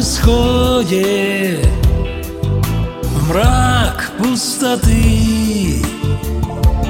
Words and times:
исходе. 0.00 1.64
Мрак 3.28 4.12
пустоты 4.18 5.84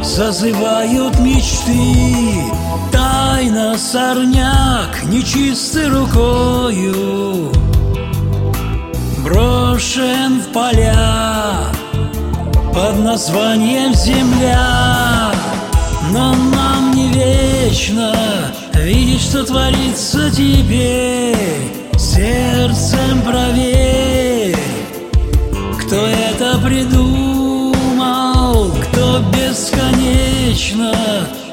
Зазывают 0.02 1.18
мечты. 1.20 2.52
Тайна 2.92 3.76
сорняк 3.76 5.02
нечистой 5.04 5.88
рукою. 5.88 7.52
Брошен 9.18 10.40
в 10.40 10.52
поля 10.52 11.68
Под 12.72 12.98
названием 13.04 13.94
земля 13.94 15.30
Но 16.10 16.34
нам 16.34 16.92
не 16.92 17.12
вечно 17.12 18.14
Видеть, 18.72 19.20
что 19.20 19.44
творится 19.44 20.30
теперь 20.30 21.79
Сердцем 22.20 23.22
проверь 23.22 24.54
Кто 25.80 26.06
это 26.06 26.58
придумал 26.58 27.72
Кто 28.72 29.20
бесконечно 29.32 30.92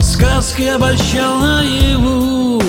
Сказкой 0.01 0.75
обольщал 0.75 1.37
наяву 1.39 2.61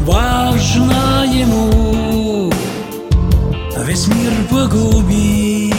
Важно 0.00 1.26
ему 1.32 2.52
Весь 3.86 4.08
мир 4.08 4.32
погубить 4.50 5.72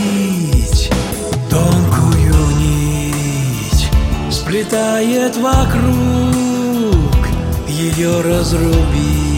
Тонкую 1.49 2.35
нить 2.57 3.89
Сплетает 4.31 5.35
вокруг 5.35 7.27
Ее 7.67 8.21
разрубить 8.21 9.28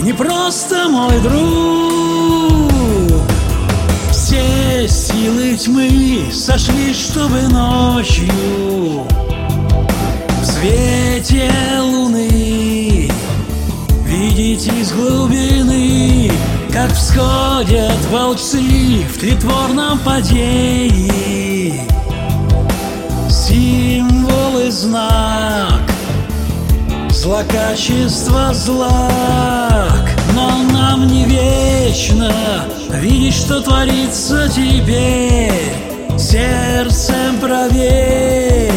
не 0.00 0.12
просто 0.12 0.88
мой 0.88 1.20
друг. 1.20 2.66
Все 4.10 4.88
силы 4.88 5.56
тьмы 5.56 6.26
сошлись, 6.32 6.98
чтобы 6.98 7.42
ночью 7.42 9.06
В 10.40 10.44
свете 10.44 11.50
луны 11.80 13.10
Видеть 14.04 14.66
из 14.66 14.92
глубины 14.92 16.30
Как 16.72 16.92
всходят 16.92 17.96
волчцы 18.10 19.06
в 19.14 19.20
притворном 19.20 19.98
падении. 20.00 21.82
Символ 23.30 24.58
и 24.58 24.70
знак 24.70 25.35
Злокачество 27.26 28.54
злак, 28.54 30.10
но 30.32 30.62
нам 30.72 31.08
не 31.08 31.24
вечно 31.24 32.32
Видеть, 32.88 33.34
что 33.34 33.60
творится 33.60 34.48
теперь 34.48 35.72
Сердцем 36.16 37.40
проверь 37.40 38.70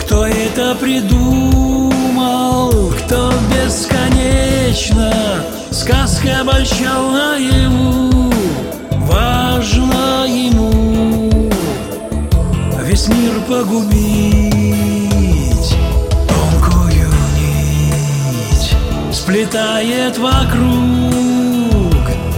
Кто 0.00 0.26
это 0.26 0.74
придумал, 0.76 2.70
кто 2.96 3.30
бесконечно 3.52 5.12
Сказкой 5.70 6.34
обольщал 6.34 7.10
наяву 7.10 7.27
сплетает 19.28 20.16
вокруг 20.16 20.64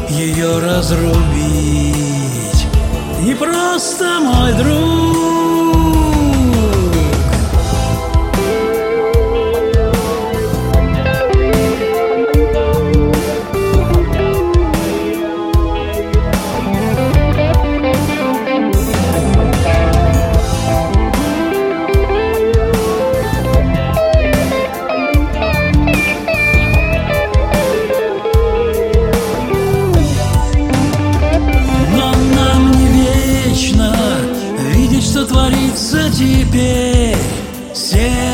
Ее 0.08 0.58
разрубить. 0.58 1.94
Не 3.20 3.32
просто 3.36 4.18
мой 4.18 4.52
друг 4.54 4.99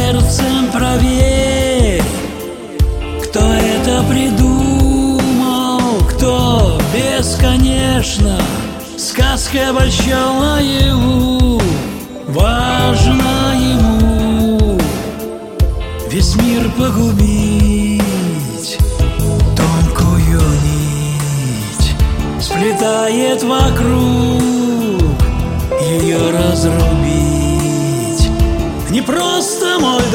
Сердцем 0.06 0.70
проверь 0.72 2.02
Кто 3.24 3.40
это 3.40 4.04
придумал 4.08 5.80
Кто 6.10 6.78
бесконечно 6.94 8.38
Сказкой 8.96 9.68
обольщал 9.68 10.40
наяву 10.40 11.60
Важно 12.28 13.54
ему. 13.56 14.78
Весь 16.08 16.36
мир 16.36 16.70
погубить 16.78 18.78
Тонкую 19.56 20.40
нить 20.62 21.96
Сплетает 22.40 23.42
вокруг 23.42 25.02
ее 25.90 26.30
разрубить 26.30 27.05
просто 29.06 29.78
мой 29.78 30.05